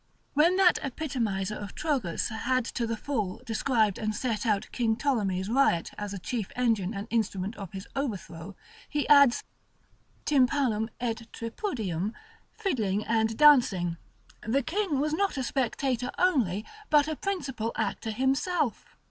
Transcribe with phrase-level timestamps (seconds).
[0.33, 5.47] When that epitomiser of Trogus had to the full described and set out King Ptolemy's
[5.47, 8.55] riot as a chief engine and instrument of his overthrow,
[8.89, 9.43] he adds,
[10.25, 12.13] tympanum et tripudium,
[12.51, 13.97] fiddling and dancing:
[14.41, 18.97] the king was not a spectator only, but a principal actor himself.